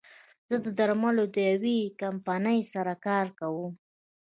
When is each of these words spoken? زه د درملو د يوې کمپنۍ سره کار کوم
زه 0.49 0.55
د 0.65 0.67
درملو 0.79 1.23
د 1.35 1.35
يوې 1.51 1.79
کمپنۍ 2.01 2.59
سره 2.73 2.93
کار 3.05 3.27
کوم 3.39 3.73